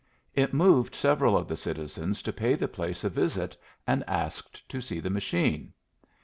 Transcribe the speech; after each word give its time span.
It 0.33 0.51
moved 0.51 0.95
several 0.95 1.37
of 1.37 1.47
the 1.47 1.55
citizens 1.55 2.23
to 2.23 2.33
pay 2.33 2.55
the 2.55 2.67
place 2.67 3.03
a 3.03 3.09
visit 3.11 3.55
and 3.85 4.03
ask 4.07 4.59
to 4.67 4.81
see 4.81 4.99
the 4.99 5.11
machine. 5.11 5.73